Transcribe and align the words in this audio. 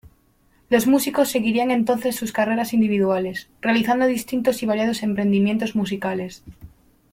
Los 0.71 0.87
músicos 0.87 1.29
seguirían 1.29 1.69
entonces 1.69 2.15
sus 2.15 2.31
carreras 2.31 2.73
individuales, 2.73 3.49
realizando 3.61 4.07
distintos 4.07 4.63
y 4.63 4.65
variados 4.65 5.03
emprendimientos 5.03 5.75
musicales. 5.75 6.41